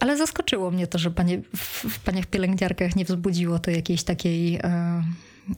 [0.00, 4.56] Ale zaskoczyło mnie to, że panie, w, w paniach pielęgniarkach nie wzbudziło to jakiejś takiej...
[4.56, 5.02] E,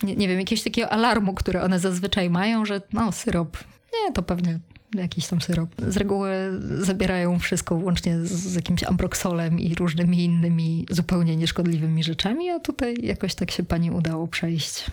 [0.02, 3.58] nie, nie wiem, jakiegoś takiego alarmu, który one zazwyczaj mają, że no syrop,
[3.92, 4.58] nie, to pewnie
[4.94, 5.70] jakiś tam syrop.
[5.88, 6.32] Z reguły
[6.78, 12.94] zabierają wszystko łącznie z, z jakimś ambroksolem i różnymi innymi zupełnie nieszkodliwymi rzeczami, a tutaj
[13.02, 14.86] jakoś tak się pani udało przejść.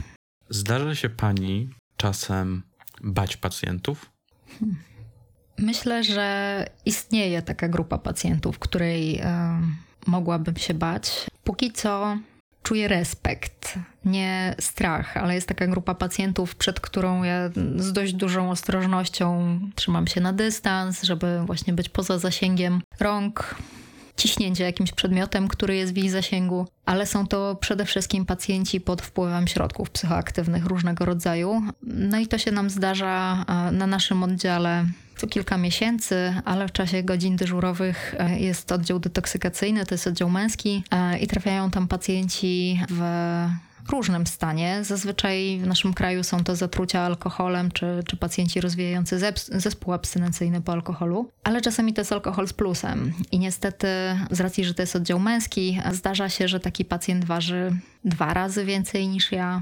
[0.50, 2.64] Zdarza się pani czasem
[3.04, 4.12] bać pacjentów?
[5.58, 9.62] Myślę, że istnieje taka grupa pacjentów, której e,
[10.08, 11.28] mogłabym się bać.
[11.44, 12.18] Póki co
[12.64, 18.52] czuję respekt, nie strach, ale jest taka grupa pacjentów, przed którą ja z dość dużą
[18.52, 23.56] ostrożnością trzymam się na dystans, żeby właśnie być poza zasięgiem rąk,
[24.20, 29.02] ciśnięcie jakimś przedmiotem, który jest w ich zasięgu, ale są to przede wszystkim pacjenci pod
[29.02, 31.62] wpływem środków psychoaktywnych różnego rodzaju.
[31.82, 34.86] No i to się nam zdarza e, na naszym oddziale
[35.20, 40.30] co kilka miesięcy, ale w czasie godzin dyżurowych e, jest oddział detoksykacyjny, to jest oddział
[40.30, 43.02] męski e, i trafiają tam pacjenci w
[43.90, 44.80] różnym stanie.
[44.84, 49.20] Zazwyczaj w naszym kraju są to zatrucia alkoholem czy, czy pacjenci rozwijający
[49.52, 53.14] zespół abstynencyjny po alkoholu, ale czasami to jest alkohol z plusem.
[53.32, 53.88] I niestety,
[54.32, 57.72] z racji, że to jest oddział męski, zdarza się, że taki pacjent waży
[58.06, 59.62] dwa razy więcej niż ja,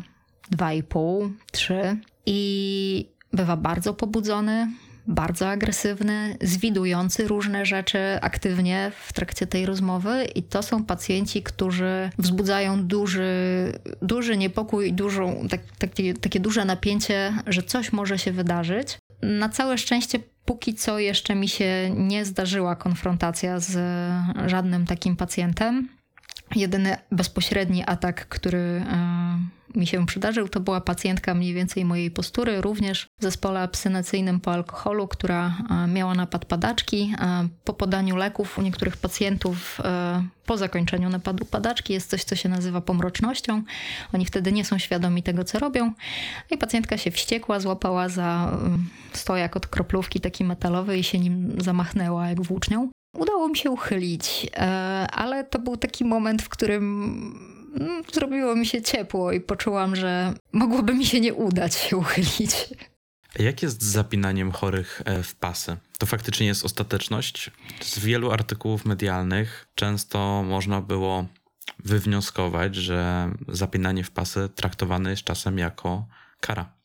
[0.52, 4.68] dwa i pół, trzy i bywa bardzo pobudzony,
[5.08, 12.10] bardzo agresywny, zwidujący różne rzeczy aktywnie w trakcie tej rozmowy, i to są pacjenci, którzy
[12.18, 13.32] wzbudzają duży,
[14.02, 18.98] duży niepokój, dużą, tak, takie, takie duże napięcie, że coś może się wydarzyć.
[19.22, 23.80] Na całe szczęście, póki co jeszcze mi się nie zdarzyła konfrontacja z
[24.46, 25.97] żadnym takim pacjentem.
[26.56, 29.40] Jedyny bezpośredni atak, który e,
[29.76, 34.54] mi się przydarzył, to była pacjentka mniej więcej mojej postury, również w zespole abstynacyjnym po
[34.54, 37.14] alkoholu, która e, miała napad padaczki.
[37.20, 39.82] E, po podaniu leków u niektórych pacjentów
[40.46, 43.64] po zakończeniu napadu padaczki jest coś, co się nazywa pomrocznością.
[44.14, 45.94] Oni wtedy nie są świadomi tego, co robią.
[46.52, 48.58] I pacjentka się wściekła, złapała za
[49.14, 52.90] stojak od kroplówki taki metalowy i się nim zamachnęła jak włócznią.
[53.18, 54.60] Udało mi się uchylić, e,
[55.12, 56.84] ale to był taki moment, w którym
[57.80, 62.56] mm, zrobiło mi się ciepło i poczułam, że mogłoby mi się nie udać się uchylić.
[63.40, 65.78] Jak jest z zapinaniem chorych e, w pasy?
[65.98, 67.52] To faktycznie jest ostateczność?
[67.82, 71.26] Z wielu artykułów medialnych często można było
[71.80, 76.06] wywnioskować, że zapinanie w pasy traktowane jest czasem jako
[76.40, 76.77] kara.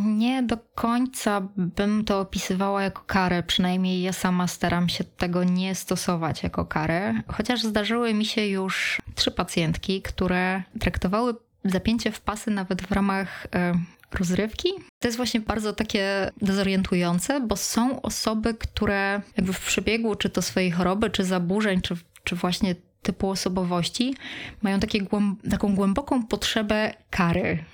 [0.00, 5.74] Nie do końca bym to opisywała jako karę, przynajmniej ja sama staram się tego nie
[5.74, 12.50] stosować jako karę, chociaż zdarzyły mi się już trzy pacjentki, które traktowały zapięcie w pasy
[12.50, 13.72] nawet w ramach e,
[14.12, 14.68] rozrywki.
[14.98, 20.42] To jest właśnie bardzo takie dezorientujące, bo są osoby, które jakby w przebiegu czy to
[20.42, 24.14] swojej choroby, czy zaburzeń, czy, czy właśnie typu osobowości
[24.62, 25.06] mają takie
[25.50, 27.64] taką głęboką potrzebę kary.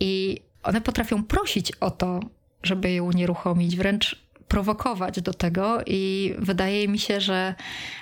[0.00, 2.20] I one potrafią prosić o to,
[2.62, 7.54] żeby je unieruchomić, wręcz prowokować do tego i wydaje mi się, że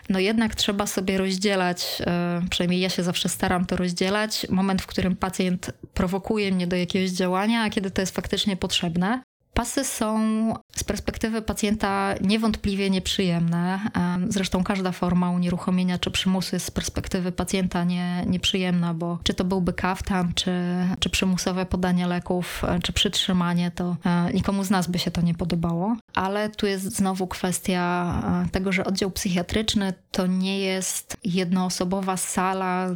[0.09, 4.87] no jednak trzeba sobie rozdzielać, e, przynajmniej ja się zawsze staram to rozdzielać, moment, w
[4.87, 9.23] którym pacjent prowokuje mnie do jakiegoś działania, a kiedy to jest faktycznie potrzebne.
[9.55, 10.21] Pasy są
[10.77, 13.81] z perspektywy pacjenta niewątpliwie nieprzyjemne.
[14.29, 19.45] Zresztą każda forma unieruchomienia czy przymusu jest z perspektywy pacjenta nie, nieprzyjemna, bo czy to
[19.45, 20.53] byłby kaftan, czy,
[20.99, 25.21] czy przymusowe podanie leków, e, czy przytrzymanie, to e, nikomu z nas by się to
[25.21, 25.97] nie podobało.
[26.15, 28.15] Ale tu jest znowu kwestia
[28.47, 32.87] e, tego, że oddział psychiatryczny to nie jest jednoosobowa sala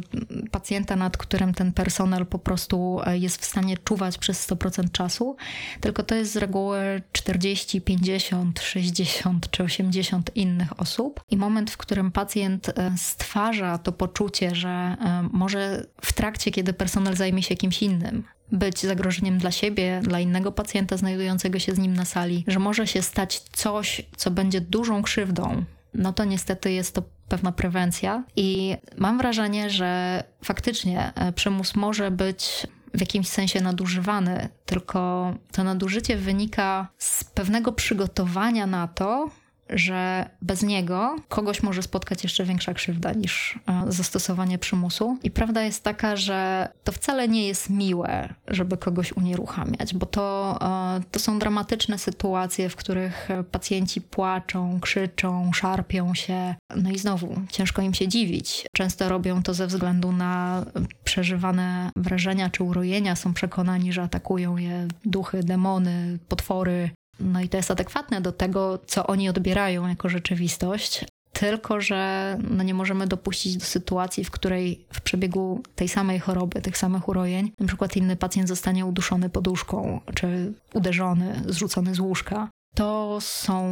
[0.51, 5.35] pacjenta, nad którym ten personel po prostu jest w stanie czuwać przez 100% czasu,
[5.81, 11.23] tylko to jest reguły 40, 50, 60 czy 80 innych osób.
[11.29, 16.73] I moment, w którym pacjent e, stwarza to poczucie, że e, może w trakcie, kiedy
[16.73, 21.79] personel zajmie się kimś innym, być zagrożeniem dla siebie, dla innego pacjenta znajdującego się z
[21.79, 26.71] nim na sali, że może się stać coś, co będzie dużą krzywdą, no to niestety
[26.71, 28.23] jest to pewna prewencja.
[28.35, 35.63] I mam wrażenie, że faktycznie e, przymus może być w jakimś sensie nadużywany, tylko to
[35.63, 39.29] nadużycie wynika z pewnego przygotowania na to,
[39.69, 45.17] że bez niego kogoś może spotkać jeszcze większa krzywda niż e, zastosowanie przymusu.
[45.23, 50.57] I prawda jest taka, że to wcale nie jest miłe, żeby kogoś unieruchamiać, bo to,
[50.61, 56.55] e, to są dramatyczne sytuacje, w których pacjenci płaczą, krzyczą, szarpią się.
[56.75, 58.65] No i znowu ciężko im się dziwić.
[58.75, 60.65] Często robią to ze względu na
[61.03, 63.15] przeżywane wrażenia czy urojenia.
[63.15, 68.79] Są przekonani, że atakują je duchy, demony, potwory, no i to jest adekwatne do tego,
[68.87, 71.05] co oni odbierają jako rzeczywistość.
[71.33, 76.61] Tylko, że no nie możemy dopuścić do sytuacji, w której w przebiegu tej samej choroby,
[76.61, 82.49] tych samych urojeń, na przykład inny pacjent zostanie uduszony poduszką, czy uderzony, zrzucony z łóżka.
[82.75, 83.63] To są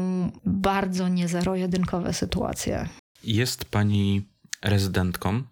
[0.46, 2.90] bardzo niezero-jedynkowe sytuacje.
[3.24, 4.22] Jest pani
[4.62, 5.44] rezydentką.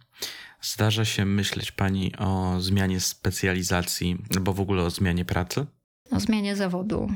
[0.62, 5.66] Zdarza się myśleć pani o zmianie specjalizacji albo w ogóle o zmianie pracy?
[6.12, 7.12] O zmianie zawodu.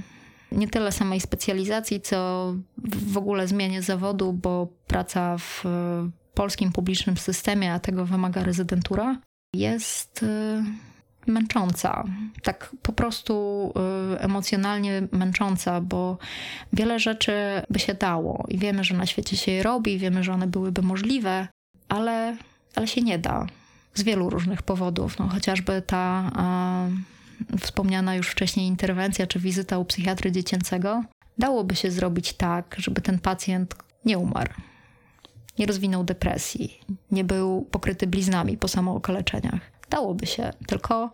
[0.51, 2.53] Nie tyle samej specjalizacji, co
[3.13, 5.69] w ogóle zmianie zawodu, bo praca w e,
[6.34, 9.17] polskim publicznym systemie, a tego wymaga rezydentura,
[9.53, 10.63] jest e,
[11.27, 12.03] męcząca.
[12.43, 13.73] Tak po prostu
[14.15, 16.17] y, emocjonalnie męcząca, bo
[16.73, 17.34] wiele rzeczy
[17.69, 20.81] by się dało i wiemy, że na świecie się je robi, wiemy, że one byłyby
[20.81, 21.47] możliwe,
[21.89, 22.38] ale,
[22.75, 23.47] ale się nie da.
[23.93, 25.19] Z wielu różnych powodów.
[25.19, 26.31] No, chociażby ta
[27.62, 31.04] wspomniana już wcześniej interwencja czy wizyta u psychiatry dziecięcego.
[31.38, 34.54] Dałoby się zrobić tak, żeby ten pacjent nie umarł,
[35.60, 36.80] nie rozwinął depresji,
[37.12, 39.62] nie był pokryty bliznami po samookaleczeniach.
[39.89, 41.12] Dałoby się, tylko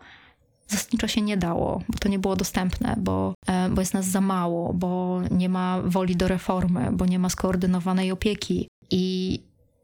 [0.68, 4.20] zasadniczo się nie dało, bo to nie było dostępne, bo, e, bo jest nas za
[4.20, 8.68] mało, bo nie ma woli do reformy, bo nie ma skoordynowanej opieki.
[8.90, 9.40] I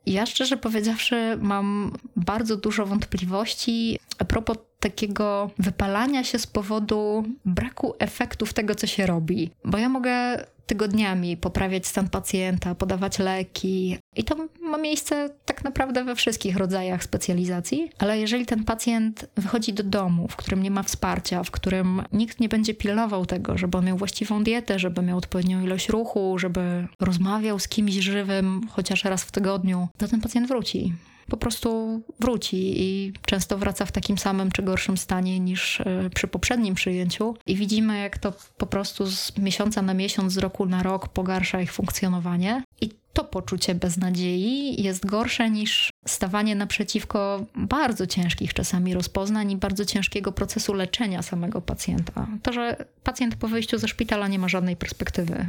[0.07, 7.95] ja szczerze powiedziawszy, mam bardzo dużo wątpliwości a propos takiego wypalania się z powodu braku
[7.99, 9.51] efektów tego, co się robi.
[9.65, 13.99] Bo ja mogę tygodniami poprawiać stan pacjenta, podawać leki.
[14.17, 19.73] I to ma miejsce tak naprawdę we wszystkich rodzajach specjalizacji, ale jeżeli ten pacjent wychodzi
[19.73, 23.83] do domu, w którym nie ma wsparcia, w którym nikt nie będzie pilnował tego, żeby
[23.83, 29.25] miał właściwą dietę, żeby miał odpowiednią ilość ruchu, żeby rozmawiał z kimś żywym chociaż raz
[29.25, 30.93] w tygodniu, to ten pacjent wróci
[31.29, 36.29] po prostu wróci i często wraca w takim samym czy gorszym stanie niż e, przy
[36.29, 37.37] poprzednim przyjęciu.
[37.47, 41.61] I widzimy, jak to po prostu z miesiąca na miesiąc, z roku na rok pogarsza
[41.61, 42.63] ich funkcjonowanie.
[42.81, 49.85] I to poczucie beznadziei jest gorsze niż stawanie naprzeciwko bardzo ciężkich czasami rozpoznań i bardzo
[49.85, 52.27] ciężkiego procesu leczenia samego pacjenta.
[52.43, 55.49] To, że pacjent po wyjściu ze szpitala nie ma żadnej perspektywy.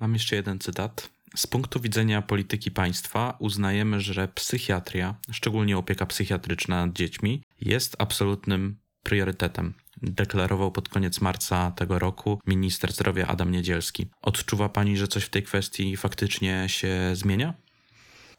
[0.00, 1.13] Mam jeszcze jeden cytat.
[1.36, 8.76] Z punktu widzenia polityki państwa uznajemy, że psychiatria, szczególnie opieka psychiatryczna nad dziećmi, jest absolutnym
[9.02, 9.74] priorytetem.
[10.02, 14.06] Deklarował pod koniec marca tego roku minister zdrowia Adam Niedzielski.
[14.22, 17.54] Odczuwa pani, że coś w tej kwestii faktycznie się zmienia?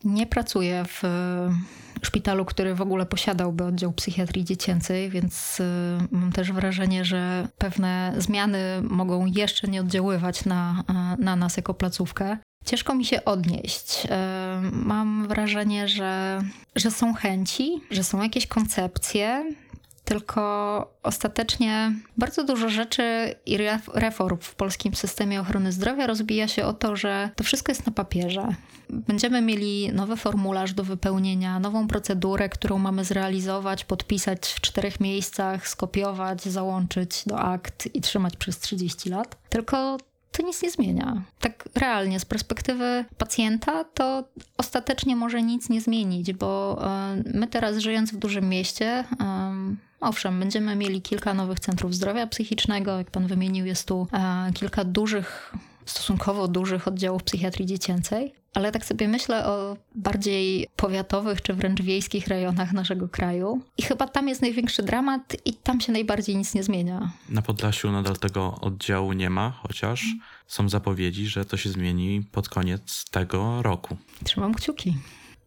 [0.03, 1.03] Nie pracuję w
[2.03, 5.63] szpitalu, który w ogóle posiadałby oddział psychiatrii dziecięcej, więc y,
[6.12, 10.84] mam też wrażenie, że pewne zmiany mogą jeszcze nie oddziaływać na,
[11.19, 12.38] na nas jako placówkę.
[12.65, 14.08] Ciężko mi się odnieść.
[14.10, 16.41] E, mam wrażenie, że,
[16.75, 19.45] że są chęci, że są jakieś koncepcje,
[20.06, 23.58] tylko ostatecznie bardzo dużo rzeczy i
[23.93, 27.91] reform w polskim systemie ochrony zdrowia rozbija się o to, że to wszystko jest na
[27.91, 28.47] papierze.
[28.89, 35.67] Będziemy mieli nowy formularz do wypełnienia, nową procedurę, którą mamy zrealizować, podpisać w czterech miejscach,
[35.67, 39.38] skopiować, załączyć do akt i trzymać przez 30 lat.
[39.49, 39.97] Tylko
[40.31, 41.21] to nic nie zmienia.
[41.39, 44.23] Tak realnie, z perspektywy pacjenta, to
[44.57, 49.03] ostatecznie może nic nie zmienić, bo e, my teraz żyjąc w dużym mieście,
[49.99, 54.83] owszem, będziemy mieli kilka nowych centrów zdrowia psychicznego, jak pan wymienił, jest tu e, kilka
[54.83, 55.53] dużych,
[55.85, 62.27] stosunkowo dużych oddziałów psychiatrii dziecięcej, ale tak sobie myślę o bardziej powiatowych czy wręcz wiejskich
[62.27, 63.61] rejonach naszego kraju.
[63.77, 67.11] I chyba tam jest największy dramat i tam się najbardziej nic nie zmienia.
[67.29, 70.05] Na Podlasiu nadal tego oddziału nie ma, chociaż
[70.47, 73.97] są zapowiedzi, że to się zmieni pod koniec tego roku.
[74.23, 74.97] Trzymam kciuki.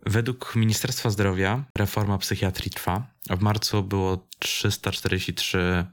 [0.07, 3.07] Według Ministerstwa Zdrowia reforma psychiatrii trwa.
[3.31, 5.87] W marcu było 343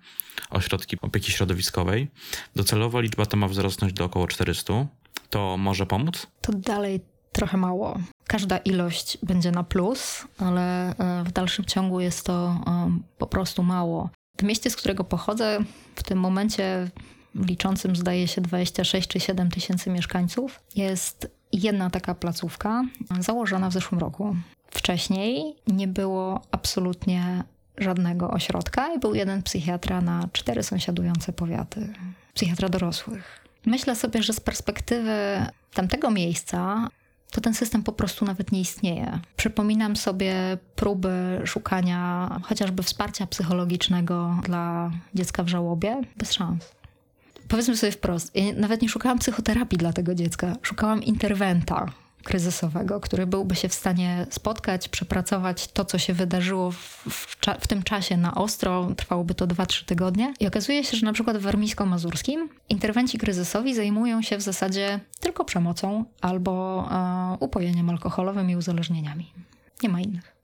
[0.49, 2.07] ośrodki opieki środowiskowej.
[2.55, 4.85] Docelowo liczba ta ma wzrosnąć do około 400
[5.29, 6.27] to może pomóc?
[6.41, 7.99] To dalej trochę mało.
[8.27, 13.63] Każda ilość będzie na plus, ale e, w dalszym ciągu jest to e, po prostu
[13.63, 14.09] mało.
[14.37, 15.59] W mieście, z którego pochodzę,
[15.95, 16.91] w tym momencie
[17.35, 22.83] liczącym zdaje się 26 czy 7 tysięcy mieszkańców, jest jedna taka placówka
[23.19, 24.35] założona w zeszłym roku.
[24.71, 27.43] Wcześniej nie było absolutnie
[27.77, 31.93] żadnego ośrodka i był jeden psychiatra na cztery sąsiadujące powiaty.
[32.33, 33.45] Psychiatra dorosłych.
[33.65, 36.89] Myślę sobie, że z perspektywy tamtego miejsca
[37.31, 39.19] to ten system po prostu nawet nie istnieje.
[39.37, 46.71] Przypominam sobie próby szukania chociażby wsparcia psychologicznego dla dziecka w żałobie, bez szans.
[47.47, 51.85] Powiedzmy sobie wprost, ja nawet nie szukałam psychoterapii dla tego dziecka, szukałam interwenta,
[52.25, 56.77] kryzysowego, który byłby się w stanie spotkać, przepracować to, co się wydarzyło w,
[57.09, 58.91] w, w tym czasie na ostro.
[58.97, 60.33] Trwałoby to 2-3 tygodnie.
[60.39, 65.45] I okazuje się, że na przykład w warmińsko-mazurskim interwenci kryzysowi zajmują się w zasadzie tylko
[65.45, 69.31] przemocą albo e, upojeniem alkoholowym i uzależnieniami.
[69.83, 70.35] Nie ma innych.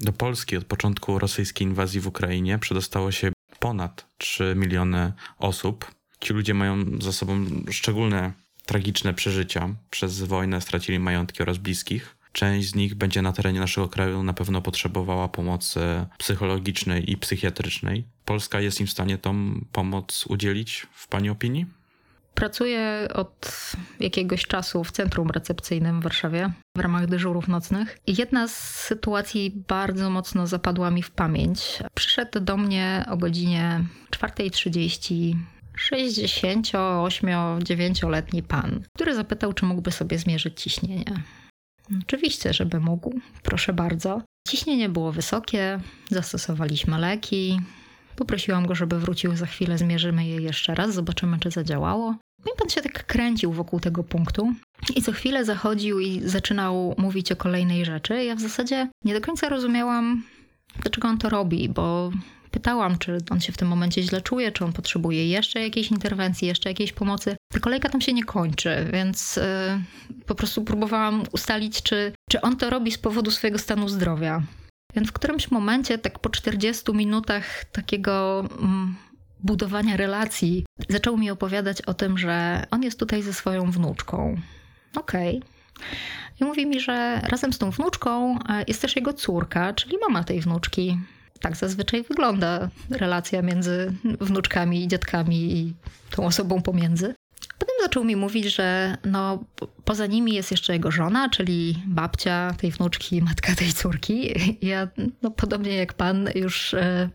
[0.00, 5.94] Do Polski od początku rosyjskiej inwazji w Ukrainie przedostało się ponad 3 miliony osób.
[6.20, 8.32] Ci ludzie mają za sobą szczególne
[8.66, 9.74] tragiczne przeżycia.
[9.90, 12.16] Przez wojnę stracili majątki oraz bliskich.
[12.32, 15.80] Część z nich będzie na terenie naszego kraju na pewno potrzebowała pomocy
[16.18, 18.04] psychologicznej i psychiatrycznej.
[18.24, 21.66] Polska jest im w stanie tą pomoc udzielić, w Pani opinii?
[22.34, 23.50] Pracuję od
[24.00, 27.98] jakiegoś czasu w centrum recepcyjnym w Warszawie w ramach dyżurów nocnych.
[28.06, 31.78] Jedna z sytuacji bardzo mocno zapadła mi w pamięć.
[31.94, 35.34] Przyszedł do mnie o godzinie 4.30
[35.78, 41.22] 68-9-letni pan, który zapytał, czy mógłby sobie zmierzyć ciśnienie.
[42.02, 44.22] Oczywiście, żeby mógł, proszę bardzo.
[44.48, 47.60] Ciśnienie było wysokie, zastosowaliśmy leki.
[48.16, 52.14] Poprosiłam go, żeby wrócił za chwilę, zmierzymy je jeszcze raz, zobaczymy, czy zadziałało.
[52.44, 54.52] No i pan się tak kręcił wokół tego punktu
[54.96, 58.24] i co chwilę zachodził i zaczynał mówić o kolejnej rzeczy.
[58.24, 60.22] Ja w zasadzie nie do końca rozumiałam,
[60.82, 62.10] dlaczego on to robi, bo
[62.54, 66.48] pytałam, czy on się w tym momencie źle czuje, czy on potrzebuje jeszcze jakiejś interwencji,
[66.48, 67.36] jeszcze jakiejś pomocy.
[67.52, 69.42] Ta kolejka tam się nie kończy, więc yy,
[70.26, 74.42] po prostu próbowałam ustalić, czy, czy on to robi z powodu swojego stanu zdrowia.
[74.94, 78.96] Więc w którymś momencie, tak po 40 minutach takiego mm,
[79.40, 84.36] budowania relacji, zaczął mi opowiadać o tym, że on jest tutaj ze swoją wnuczką.
[84.96, 85.36] Okej.
[85.38, 85.54] Okay.
[86.40, 90.24] I mówi mi, że razem z tą wnuczką e, jest też jego córka, czyli mama
[90.24, 90.98] tej wnuczki.
[91.40, 95.74] Tak zazwyczaj wygląda relacja między wnuczkami i dziadkami i
[96.10, 97.14] tą osobą pomiędzy.
[97.58, 99.44] Potem zaczął mi mówić, że no,
[99.84, 104.34] poza nimi jest jeszcze jego żona, czyli babcia tej wnuczki, matka tej córki.
[104.62, 104.88] Ja,
[105.22, 107.08] no, podobnie jak pan, już e,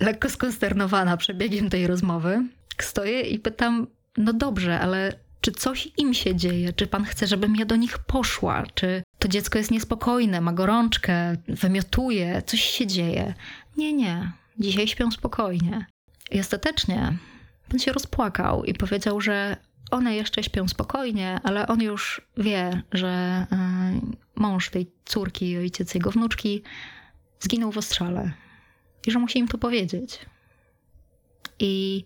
[0.00, 2.42] lekko skonsternowana przebiegiem tej rozmowy,
[2.82, 3.86] stoję i pytam:
[4.16, 6.72] No dobrze, ale czy coś im się dzieje?
[6.72, 8.64] Czy pan chce, żebym ja do nich poszła?
[8.74, 13.34] Czy to dziecko jest niespokojne, ma gorączkę, wymiotuje, coś się dzieje?
[13.76, 14.32] Nie, nie.
[14.58, 15.86] Dzisiaj śpią spokojnie.
[16.30, 17.16] I ostatecznie
[17.68, 19.56] pan się rozpłakał i powiedział, że
[19.90, 23.46] one jeszcze śpią spokojnie, ale on już wie, że e,
[24.34, 26.62] mąż tej córki i ojciec jego wnuczki
[27.40, 28.32] zginął w ostrzale
[29.06, 30.18] i że musi im to powiedzieć.
[31.58, 32.04] I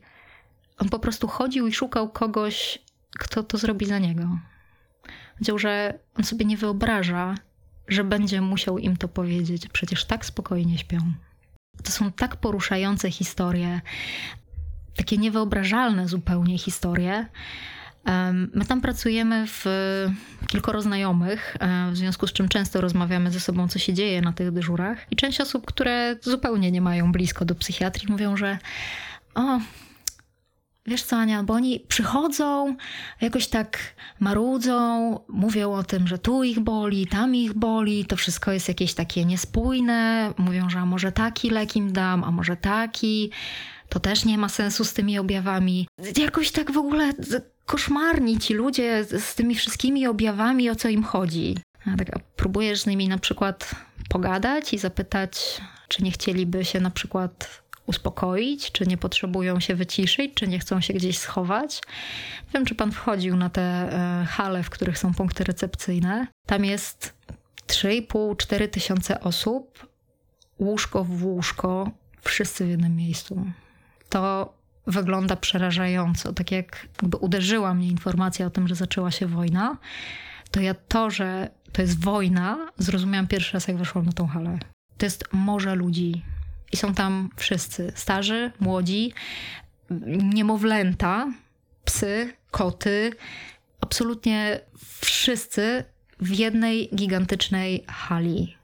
[0.78, 2.78] on po prostu chodził i szukał kogoś,
[3.20, 4.38] kto to zrobi za niego.
[5.40, 7.34] Wiedział, że on sobie nie wyobraża,
[7.88, 9.68] że będzie musiał im to powiedzieć.
[9.68, 10.98] Przecież tak spokojnie śpią.
[11.84, 13.80] To są tak poruszające historie
[14.96, 17.26] takie niewyobrażalne zupełnie historie.
[18.54, 19.64] My tam pracujemy w
[20.46, 24.32] kilkoro znajomych, e, w związku z czym często rozmawiamy ze sobą, co się dzieje na
[24.32, 25.06] tych dyżurach.
[25.10, 28.58] I część osób, które zupełnie nie mają blisko do psychiatrii, mówią, że
[29.34, 29.60] o,
[30.90, 32.76] Wiesz co, Ania, bo oni przychodzą,
[33.20, 33.78] jakoś tak
[34.20, 38.94] marudzą, mówią o tym, że tu ich boli, tam ich boli, to wszystko jest jakieś
[38.94, 40.32] takie niespójne.
[40.38, 43.30] Mówią, że a może taki lek im dam, a może taki
[43.88, 45.88] to też nie ma sensu z tymi objawami.
[46.16, 47.12] Jakoś tak w ogóle
[47.66, 51.56] koszmarni ci ludzie z tymi wszystkimi objawami, o co im chodzi.
[51.86, 53.70] A tak, a próbujesz z nimi na przykład
[54.08, 57.59] pogadać i zapytać, czy nie chcieliby się na przykład
[57.90, 61.80] uspokoić, czy nie potrzebują się wyciszyć, czy nie chcą się gdzieś schować.
[62.46, 66.26] Nie wiem, czy pan wchodził na te e, hale, w których są punkty recepcyjne.
[66.46, 67.14] Tam jest
[67.66, 69.86] 3,5-4 tysiące osób,
[70.58, 71.90] łóżko w łóżko,
[72.22, 73.46] wszyscy w jednym miejscu
[74.10, 74.52] to
[74.86, 76.32] wygląda przerażająco.
[76.32, 79.76] Tak jak jakby uderzyła mnie informacja o tym, że zaczęła się wojna,
[80.50, 84.58] to ja to, że to jest wojna, zrozumiałam pierwszy raz, jak weszłam na tą halę.
[84.98, 86.22] To jest morze ludzi.
[86.72, 87.92] I są tam wszyscy.
[87.94, 89.12] Starzy, młodzi,
[90.34, 91.32] niemowlęta,
[91.84, 93.10] psy, koty.
[93.80, 94.60] Absolutnie
[95.00, 95.84] wszyscy
[96.20, 98.56] w jednej gigantycznej hali.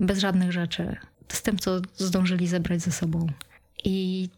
[0.00, 0.96] Bez żadnych rzeczy.
[1.28, 3.26] Z tym, co zdążyli zebrać ze sobą.
[3.84, 4.28] I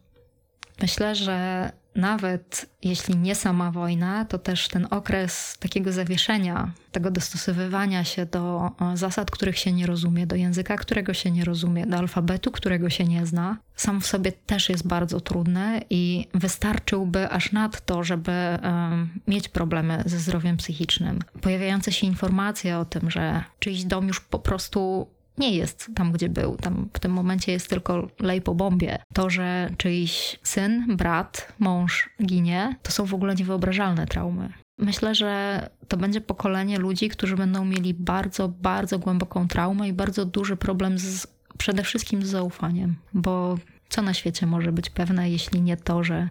[0.82, 8.05] Myślę, że nawet jeśli nie sama wojna, to też ten okres takiego zawieszenia, tego dostosowywania
[8.05, 11.97] się do e, zasad, których się nie rozumie, do języka, którego się nie rozumie, do
[11.97, 17.53] alfabetu, którego się nie zna, sam w sobie też jest bardzo trudny i wystarczyłby aż
[17.53, 21.18] nadto, żeby um, mieć problemy ze zdrowiem psychicznym.
[21.40, 25.09] Pojawiające się informacje o tym, że czyjś dom już po prostu
[25.39, 26.57] nie jest tam, gdzie był.
[26.57, 28.89] Tam w tym momencie jest tylko lej po bombie.
[29.14, 34.53] To, że czyjś syn, brat, mąż ginie, to są w ogóle niewyobrażalne traumy.
[34.78, 40.24] Myślę, że to będzie pokolenie ludzi, którzy będą mieli bardzo, bardzo głęboką traumę i bardzo
[40.24, 41.26] duży problem z,
[41.59, 43.59] przede wszystkim z zaufaniem, bo
[43.89, 46.28] co na świecie może być pewne, jeśli nie to, że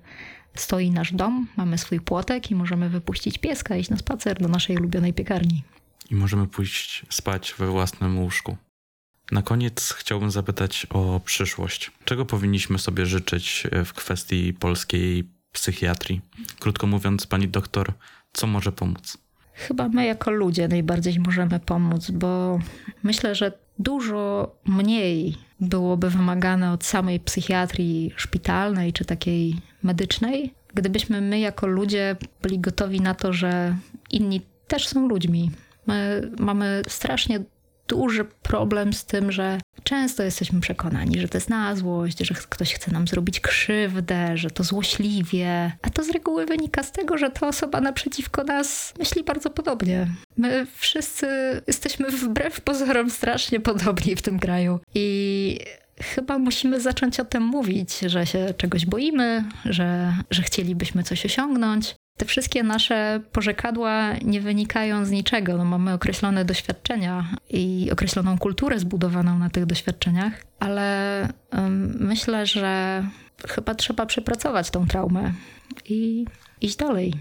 [0.56, 4.78] stoi nasz dom, mamy swój płotek i możemy wypuścić pieska, iść na spacer do naszej
[4.78, 5.64] ulubionej piekarni.
[6.12, 8.58] I możemy pójść spać we własnym łóżku.
[9.32, 11.91] Na koniec chciałbym zapytać o przyszłość.
[12.05, 16.21] Czego powinniśmy sobie życzyć w kwestii polskiej psychiatrii?
[16.59, 17.93] Krótko mówiąc, pani doktor,
[18.34, 19.17] co może pomóc?
[19.53, 22.59] Chyba my jako ludzie najbardziej możemy pomóc, bo
[23.03, 31.39] myślę, że dużo mniej byłoby wymagane od samej psychiatrii szpitalnej czy takiej medycznej, gdybyśmy my
[31.39, 33.76] jako ludzie byli gotowi na to, że
[34.11, 35.51] inni też są ludźmi.
[35.88, 37.39] My mamy strasznie
[37.88, 42.73] duży problem z tym, że często jesteśmy przekonani, że to jest na złość, że ktoś
[42.73, 47.29] chce nam zrobić krzywdę, że to złośliwie, a to z reguły wynika z tego, że
[47.29, 50.07] ta osoba naprzeciwko nas myśli bardzo podobnie.
[50.38, 51.27] My wszyscy
[51.67, 55.59] jesteśmy wbrew pozorom strasznie podobni w tym kraju i
[56.01, 61.95] chyba musimy zacząć o tym mówić, że się czegoś boimy, że, że chcielibyśmy coś osiągnąć.
[62.18, 65.57] Te wszystkie nasze porzekadła nie wynikają z niczego.
[65.57, 73.03] No, mamy określone doświadczenia i określoną kulturę zbudowaną na tych doświadczeniach, ale um, myślę, że
[73.47, 75.34] chyba trzeba przepracować tą traumę
[75.86, 76.26] i
[76.61, 77.13] iść dalej.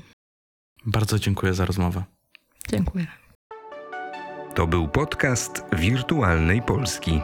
[0.86, 2.04] Bardzo dziękuję za rozmowę.
[2.68, 3.06] Dziękuję.
[4.54, 7.20] To był podcast Wirtualnej Polski.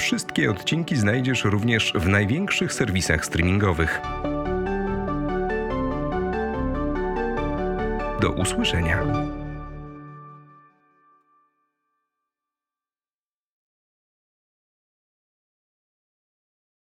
[0.00, 4.00] Wszystkie odcinki znajdziesz również w największych serwisach streamingowych.
[8.20, 9.02] Do usłyszenia.